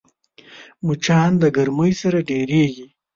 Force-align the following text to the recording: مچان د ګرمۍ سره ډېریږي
مچان 0.85 1.31
د 1.41 1.43
ګرمۍ 1.55 1.91
سره 2.01 2.17
ډېریږي 2.29 2.87